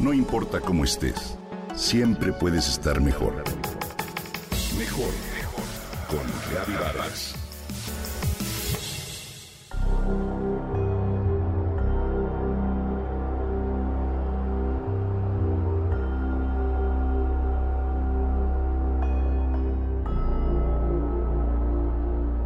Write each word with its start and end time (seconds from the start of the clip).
No 0.00 0.14
importa 0.14 0.60
cómo 0.60 0.84
estés, 0.84 1.36
siempre 1.76 2.32
puedes 2.32 2.66
estar 2.70 3.02
mejor. 3.02 3.44
Mejor, 4.78 5.10
mejor. 5.34 5.64
Con 6.08 6.26
Reavivadas. 6.50 7.34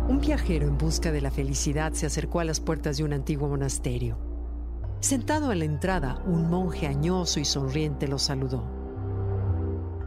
Un 0.08 0.20
viajero 0.20 0.66
en 0.66 0.76
busca 0.76 1.12
de 1.12 1.20
la 1.20 1.30
felicidad 1.30 1.92
se 1.92 2.06
acercó 2.06 2.40
a 2.40 2.44
las 2.44 2.58
puertas 2.58 2.96
de 2.96 3.04
un 3.04 3.12
antiguo 3.12 3.46
monasterio. 3.46 4.23
Sentado 5.04 5.50
a 5.50 5.54
la 5.54 5.66
entrada, 5.66 6.22
un 6.24 6.48
monje 6.48 6.86
añoso 6.86 7.38
y 7.38 7.44
sonriente 7.44 8.08
lo 8.08 8.18
saludó. 8.18 8.64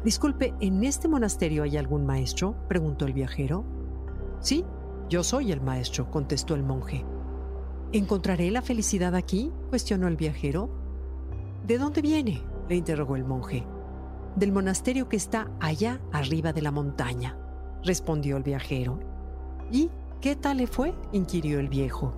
Disculpe, 0.04 0.56
¿en 0.60 0.84
este 0.84 1.08
monasterio 1.08 1.62
hay 1.62 1.78
algún 1.78 2.08
maestro? 2.08 2.56
preguntó 2.68 3.06
el 3.06 3.14
viajero. 3.14 3.64
Sí, 4.40 4.66
yo 5.08 5.24
soy 5.24 5.52
el 5.52 5.62
maestro, 5.62 6.10
contestó 6.10 6.56
el 6.56 6.64
monje. 6.64 7.06
¿Encontraré 7.92 8.50
la 8.50 8.64
felicidad 8.64 9.14
aquí? 9.14 9.52
cuestionó 9.70 10.08
el 10.08 10.18
viajero. 10.18 10.72
¿De 11.68 11.78
dónde 11.78 12.02
viene? 12.02 12.42
le 12.68 12.78
interrogó 12.78 13.18
el 13.18 13.24
monje. 13.24 13.68
Del 14.36 14.52
monasterio 14.52 15.08
que 15.08 15.18
está 15.18 15.52
allá 15.60 16.02
arriba 16.12 16.54
de 16.54 16.64
la 16.64 16.72
montaña, 16.72 17.38
respondió 17.84 18.36
el 18.36 18.42
viajero. 18.42 19.00
¿Y 19.72 19.92
qué 20.22 20.36
tal 20.36 20.58
le 20.58 20.66
fue? 20.66 20.96
inquirió 21.12 21.60
el 21.60 21.70
viejo. 21.70 22.16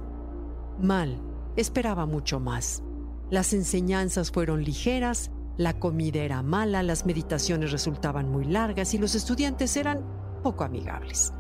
Mal, 0.80 1.20
esperaba 1.56 2.06
mucho 2.06 2.40
más. 2.40 2.84
Las 3.30 3.54
enseñanzas 3.54 4.32
fueron 4.32 4.64
ligeras, 4.64 5.32
la 5.58 5.80
comida 5.80 6.22
era 6.22 6.42
mala, 6.42 6.84
las 6.84 7.06
meditaciones 7.06 7.72
resultaban 7.72 8.30
muy 8.30 8.46
largas 8.46 8.94
y 8.94 8.98
los 8.98 9.14
estudiantes 9.14 9.76
eran 9.78 10.04
poco 10.42 10.64
amigables. 10.64 11.34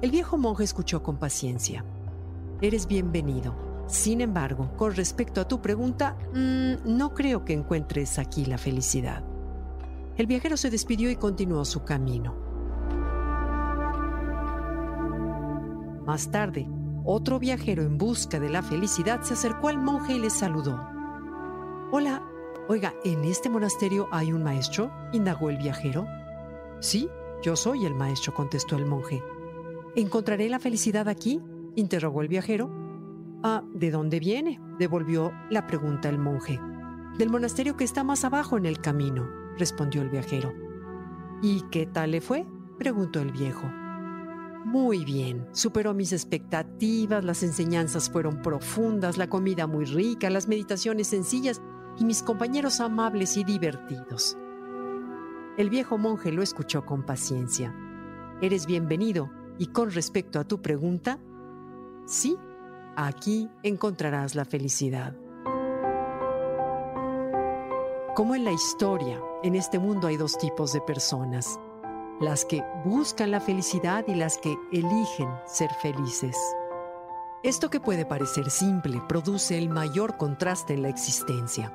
El 0.00 0.12
viejo 0.12 0.38
monje 0.38 0.64
escuchó 0.64 1.02
con 1.02 1.18
paciencia. 1.18 1.84
Eres 2.60 2.86
bienvenido. 2.86 3.84
Sin 3.88 4.20
embargo, 4.20 4.70
con 4.76 4.94
respecto 4.94 5.40
a 5.40 5.48
tu 5.48 5.60
pregunta, 5.60 6.16
mmm, 6.32 6.74
no 6.84 7.14
creo 7.14 7.44
que 7.44 7.54
encuentres 7.54 8.18
aquí 8.18 8.44
la 8.44 8.58
felicidad. 8.58 9.24
El 10.16 10.26
viajero 10.26 10.56
se 10.56 10.70
despidió 10.70 11.10
y 11.10 11.16
continuó 11.16 11.64
su 11.64 11.84
camino. 11.84 12.34
Más 16.06 16.30
tarde, 16.30 16.68
otro 17.10 17.38
viajero 17.38 17.84
en 17.84 17.96
busca 17.96 18.38
de 18.38 18.50
la 18.50 18.62
felicidad 18.62 19.22
se 19.22 19.32
acercó 19.32 19.68
al 19.68 19.78
monje 19.78 20.12
y 20.12 20.18
le 20.18 20.28
saludó. 20.28 20.78
Hola, 21.90 22.22
oiga, 22.68 22.92
¿en 23.02 23.24
este 23.24 23.48
monasterio 23.48 24.08
hay 24.12 24.30
un 24.30 24.42
maestro? 24.42 24.92
indagó 25.14 25.48
el 25.48 25.56
viajero. 25.56 26.06
Sí, 26.80 27.08
yo 27.42 27.56
soy 27.56 27.86
el 27.86 27.94
maestro, 27.94 28.34
contestó 28.34 28.76
el 28.76 28.84
monje. 28.84 29.22
¿Encontraré 29.96 30.50
la 30.50 30.58
felicidad 30.58 31.08
aquí? 31.08 31.40
interrogó 31.76 32.20
el 32.20 32.28
viajero. 32.28 32.70
Ah, 33.42 33.64
¿de 33.72 33.90
dónde 33.90 34.20
viene? 34.20 34.60
devolvió 34.78 35.32
la 35.48 35.66
pregunta 35.66 36.10
el 36.10 36.18
monje. 36.18 36.60
Del 37.16 37.30
monasterio 37.30 37.74
que 37.74 37.84
está 37.84 38.04
más 38.04 38.22
abajo 38.24 38.58
en 38.58 38.66
el 38.66 38.82
camino, 38.82 39.26
respondió 39.56 40.02
el 40.02 40.10
viajero. 40.10 40.52
¿Y 41.40 41.62
qué 41.70 41.86
tal 41.86 42.10
le 42.10 42.20
fue? 42.20 42.44
preguntó 42.76 43.22
el 43.22 43.32
viejo. 43.32 43.66
Muy 44.64 45.04
bien, 45.04 45.46
superó 45.52 45.94
mis 45.94 46.12
expectativas, 46.12 47.24
las 47.24 47.42
enseñanzas 47.42 48.10
fueron 48.10 48.42
profundas, 48.42 49.16
la 49.16 49.28
comida 49.28 49.66
muy 49.66 49.84
rica, 49.84 50.30
las 50.30 50.48
meditaciones 50.48 51.06
sencillas 51.08 51.62
y 51.96 52.04
mis 52.04 52.22
compañeros 52.22 52.80
amables 52.80 53.36
y 53.36 53.44
divertidos. 53.44 54.36
El 55.56 55.70
viejo 55.70 55.96
monje 55.96 56.32
lo 56.32 56.42
escuchó 56.42 56.84
con 56.84 57.04
paciencia. 57.04 57.74
Eres 58.40 58.66
bienvenido 58.66 59.30
y 59.58 59.68
con 59.68 59.90
respecto 59.90 60.38
a 60.38 60.44
tu 60.44 60.60
pregunta, 60.60 61.18
sí, 62.06 62.36
aquí 62.96 63.48
encontrarás 63.62 64.34
la 64.34 64.44
felicidad. 64.44 65.16
Como 68.14 68.34
en 68.34 68.44
la 68.44 68.52
historia, 68.52 69.20
en 69.44 69.54
este 69.54 69.78
mundo 69.78 70.08
hay 70.08 70.16
dos 70.16 70.36
tipos 70.36 70.72
de 70.72 70.80
personas 70.80 71.60
las 72.20 72.44
que 72.44 72.64
buscan 72.84 73.30
la 73.30 73.40
felicidad 73.40 74.04
y 74.08 74.14
las 74.14 74.38
que 74.38 74.56
eligen 74.72 75.28
ser 75.46 75.70
felices. 75.80 76.36
Esto 77.44 77.70
que 77.70 77.80
puede 77.80 78.04
parecer 78.04 78.50
simple 78.50 79.00
produce 79.08 79.56
el 79.56 79.68
mayor 79.68 80.16
contraste 80.16 80.74
en 80.74 80.82
la 80.82 80.88
existencia. 80.88 81.72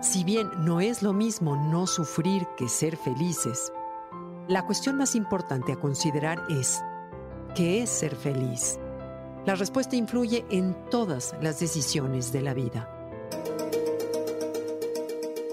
Si 0.00 0.24
bien 0.24 0.48
no 0.58 0.80
es 0.80 1.02
lo 1.02 1.12
mismo 1.12 1.56
no 1.56 1.86
sufrir 1.86 2.46
que 2.56 2.68
ser 2.68 2.96
felices, 2.96 3.72
la 4.48 4.64
cuestión 4.64 4.96
más 4.96 5.14
importante 5.14 5.72
a 5.72 5.76
considerar 5.76 6.42
es, 6.50 6.82
¿qué 7.54 7.82
es 7.82 7.90
ser 7.90 8.16
feliz? 8.16 8.78
La 9.44 9.54
respuesta 9.54 9.96
influye 9.96 10.44
en 10.50 10.74
todas 10.90 11.34
las 11.42 11.60
decisiones 11.60 12.32
de 12.32 12.40
la 12.40 12.54
vida. 12.54 12.90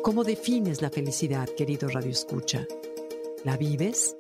¿Cómo 0.02 0.24
defines 0.24 0.82
la 0.82 0.90
felicidad, 0.90 1.48
querido 1.56 1.90
Radio 1.90 2.12
Escucha? 2.12 2.66
¿La 3.44 3.58
vives? 3.58 4.16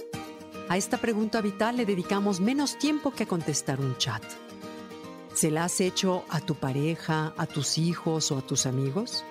A 0.67 0.77
esta 0.77 0.97
pregunta 0.97 1.41
vital 1.41 1.77
le 1.77 1.85
dedicamos 1.85 2.39
menos 2.39 2.79
tiempo 2.79 3.11
que 3.11 3.23
a 3.23 3.27
contestar 3.27 3.79
un 3.79 3.95
chat. 3.97 4.23
¿Se 5.35 5.51
la 5.51 5.65
has 5.65 5.79
hecho 5.79 6.25
a 6.29 6.41
tu 6.41 6.55
pareja, 6.55 7.31
a 7.37 7.45
tus 7.45 7.77
hijos 7.77 8.31
o 8.31 8.39
a 8.39 8.41
tus 8.41 8.65
amigos? 8.65 9.23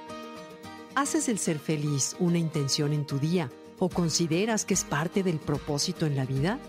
¿Haces 0.95 1.29
el 1.29 1.41
ser 1.41 1.59
feliz 1.59 2.15
una 2.21 2.39
intención 2.39 2.93
en 2.93 3.05
tu 3.05 3.19
día 3.19 3.50
o 3.81 3.89
consideras 3.89 4.65
que 4.65 4.75
es 4.75 4.84
parte 4.84 5.25
del 5.25 5.41
propósito 5.41 6.06
en 6.06 6.15
la 6.15 6.25
vida? 6.25 6.61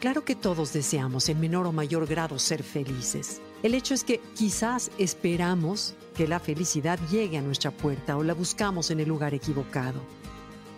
Claro 0.00 0.24
que 0.24 0.34
todos 0.34 0.72
deseamos 0.72 1.28
en 1.28 1.38
menor 1.38 1.66
o 1.66 1.72
mayor 1.72 2.06
grado 2.06 2.38
ser 2.38 2.62
felices. 2.62 3.42
El 3.62 3.74
hecho 3.74 3.92
es 3.92 4.04
que 4.04 4.20
quizás 4.34 4.90
esperamos 4.96 5.94
que 6.16 6.26
la 6.26 6.40
felicidad 6.40 6.98
llegue 7.10 7.36
a 7.36 7.42
nuestra 7.42 7.72
puerta 7.72 8.16
o 8.16 8.22
la 8.22 8.32
buscamos 8.32 8.90
en 8.90 9.00
el 9.00 9.08
lugar 9.08 9.34
equivocado. 9.34 10.00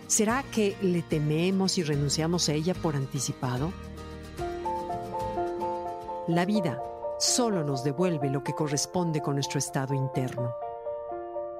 ¿Será 0.07 0.43
que 0.43 0.77
le 0.81 1.01
tememos 1.01 1.79
y 1.79 1.83
renunciamos 1.83 2.47
a 2.49 2.53
ella 2.53 2.75
por 2.75 2.95
anticipado? 2.95 3.73
La 6.27 6.45
vida 6.45 6.79
solo 7.19 7.63
nos 7.63 7.83
devuelve 7.83 8.29
lo 8.29 8.43
que 8.43 8.53
corresponde 8.53 9.21
con 9.21 9.35
nuestro 9.35 9.57
estado 9.57 9.95
interno. 9.95 10.53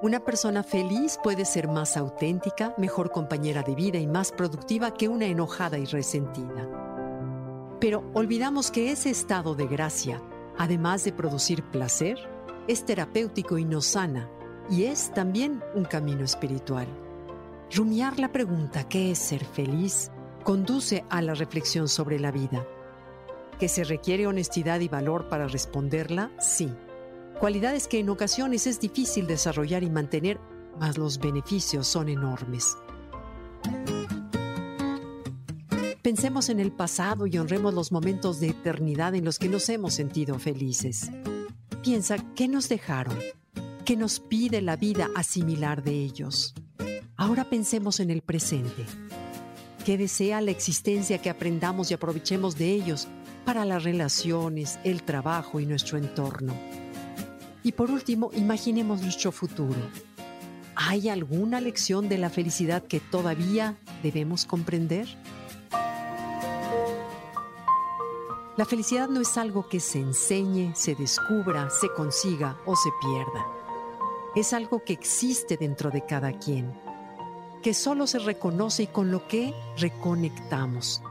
Una 0.00 0.20
persona 0.20 0.62
feliz 0.62 1.18
puede 1.22 1.44
ser 1.44 1.66
más 1.66 1.96
auténtica, 1.96 2.74
mejor 2.78 3.10
compañera 3.10 3.62
de 3.62 3.74
vida 3.74 3.98
y 3.98 4.06
más 4.06 4.30
productiva 4.30 4.94
que 4.94 5.08
una 5.08 5.26
enojada 5.26 5.78
y 5.78 5.86
resentida. 5.86 6.68
Pero 7.80 8.04
olvidamos 8.14 8.70
que 8.70 8.92
ese 8.92 9.10
estado 9.10 9.56
de 9.56 9.66
gracia, 9.66 10.22
además 10.56 11.02
de 11.02 11.12
producir 11.12 11.64
placer, 11.64 12.18
es 12.68 12.84
terapéutico 12.84 13.58
y 13.58 13.64
nos 13.64 13.86
sana, 13.86 14.30
y 14.70 14.84
es 14.84 15.12
también 15.14 15.62
un 15.74 15.84
camino 15.84 16.24
espiritual. 16.24 16.86
Rumiar 17.74 18.18
la 18.18 18.30
pregunta 18.32 18.88
¿qué 18.88 19.10
es 19.10 19.18
ser 19.18 19.44
feliz? 19.44 20.10
conduce 20.44 21.04
a 21.10 21.20
la 21.22 21.34
reflexión 21.34 21.88
sobre 21.88 22.20
la 22.20 22.30
vida. 22.30 22.64
¿Que 23.58 23.68
se 23.68 23.82
requiere 23.82 24.28
honestidad 24.28 24.78
y 24.78 24.86
valor 24.86 25.28
para 25.28 25.48
responderla? 25.48 26.30
Sí. 26.38 26.72
Cualidades 27.40 27.88
que 27.88 27.98
en 27.98 28.10
ocasiones 28.10 28.68
es 28.68 28.78
difícil 28.78 29.26
desarrollar 29.26 29.82
y 29.82 29.90
mantener, 29.90 30.38
mas 30.78 30.98
los 30.98 31.18
beneficios 31.18 31.88
son 31.88 32.08
enormes. 32.08 32.78
Pensemos 36.00 36.48
en 36.48 36.60
el 36.60 36.70
pasado 36.70 37.26
y 37.26 37.36
honremos 37.38 37.74
los 37.74 37.90
momentos 37.90 38.38
de 38.38 38.50
eternidad 38.50 39.16
en 39.16 39.24
los 39.24 39.40
que 39.40 39.48
nos 39.48 39.68
hemos 39.68 39.94
sentido 39.94 40.38
felices. 40.38 41.10
Piensa 41.82 42.18
qué 42.36 42.46
nos 42.46 42.68
dejaron, 42.68 43.18
qué 43.84 43.96
nos 43.96 44.20
pide 44.20 44.62
la 44.62 44.76
vida 44.76 45.08
asimilar 45.16 45.82
de 45.82 45.92
ellos. 45.92 46.54
Ahora 47.18 47.44
pensemos 47.44 47.98
en 48.00 48.10
el 48.10 48.20
presente. 48.20 48.84
¿Qué 49.86 49.96
desea 49.96 50.42
la 50.42 50.50
existencia 50.50 51.16
que 51.16 51.30
aprendamos 51.30 51.90
y 51.90 51.94
aprovechemos 51.94 52.58
de 52.58 52.70
ellos 52.72 53.08
para 53.46 53.64
las 53.64 53.84
relaciones, 53.84 54.78
el 54.84 55.02
trabajo 55.02 55.58
y 55.58 55.64
nuestro 55.64 55.96
entorno? 55.96 56.54
Y 57.62 57.72
por 57.72 57.90
último, 57.90 58.30
imaginemos 58.34 59.00
nuestro 59.00 59.32
futuro. 59.32 59.80
¿Hay 60.74 61.08
alguna 61.08 61.62
lección 61.62 62.10
de 62.10 62.18
la 62.18 62.28
felicidad 62.28 62.82
que 62.82 63.00
todavía 63.00 63.78
debemos 64.02 64.44
comprender? 64.44 65.08
La 68.58 68.66
felicidad 68.66 69.08
no 69.08 69.22
es 69.22 69.38
algo 69.38 69.70
que 69.70 69.80
se 69.80 70.00
enseñe, 70.00 70.74
se 70.74 70.94
descubra, 70.94 71.70
se 71.70 71.88
consiga 71.88 72.58
o 72.66 72.76
se 72.76 72.90
pierda. 73.00 73.46
Es 74.34 74.52
algo 74.52 74.84
que 74.84 74.92
existe 74.92 75.56
dentro 75.56 75.90
de 75.90 76.04
cada 76.04 76.32
quien, 76.38 76.85
que 77.62 77.74
solo 77.74 78.06
se 78.06 78.18
reconoce 78.18 78.84
y 78.84 78.86
con 78.86 79.10
lo 79.10 79.26
que 79.28 79.54
reconectamos. 79.76 81.02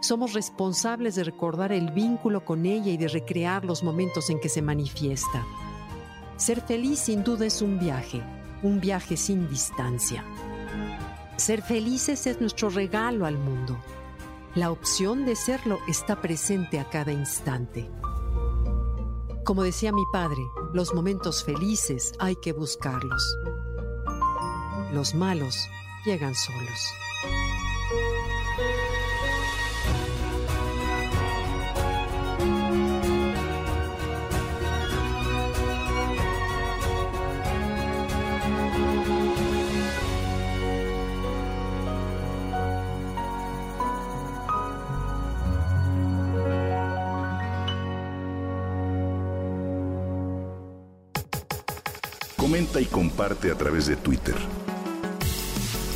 Somos 0.00 0.32
responsables 0.32 1.14
de 1.14 1.24
recordar 1.24 1.72
el 1.72 1.90
vínculo 1.90 2.44
con 2.44 2.64
ella 2.64 2.90
y 2.90 2.96
de 2.96 3.08
recrear 3.08 3.64
los 3.64 3.82
momentos 3.82 4.30
en 4.30 4.40
que 4.40 4.48
se 4.48 4.62
manifiesta. 4.62 5.44
Ser 6.36 6.62
feliz 6.62 7.00
sin 7.00 7.22
duda 7.22 7.46
es 7.46 7.60
un 7.60 7.78
viaje, 7.78 8.22
un 8.62 8.80
viaje 8.80 9.16
sin 9.16 9.48
distancia. 9.48 10.24
Ser 11.36 11.62
felices 11.62 12.26
es 12.26 12.40
nuestro 12.40 12.70
regalo 12.70 13.26
al 13.26 13.36
mundo. 13.36 13.78
La 14.54 14.70
opción 14.70 15.26
de 15.26 15.36
serlo 15.36 15.78
está 15.86 16.20
presente 16.20 16.80
a 16.80 16.88
cada 16.88 17.12
instante. 17.12 17.90
Como 19.44 19.62
decía 19.62 19.92
mi 19.92 20.04
padre, 20.12 20.42
los 20.72 20.94
momentos 20.94 21.44
felices 21.44 22.12
hay 22.18 22.36
que 22.36 22.52
buscarlos. 22.52 23.36
Los 24.92 25.14
malos 25.14 25.68
llegan 26.04 26.34
solos. 26.34 26.94
Comenta 52.36 52.80
y 52.80 52.86
comparte 52.86 53.50
a 53.50 53.54
través 53.54 53.86
de 53.86 53.96
Twitter. 53.96 54.34